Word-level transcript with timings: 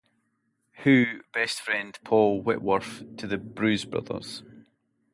Who 0.83 1.21
best 1.31 1.61
friend 1.61 1.95
Paul 2.03 2.41
Whitworth 2.41 3.03
to 3.17 3.27
The 3.27 3.37
Bruise 3.37 3.85
Brothers. 3.85 4.41